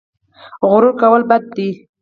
غرور 0.69 0.93
کول 1.01 1.21
بد 1.29 1.43
دي 1.55 1.69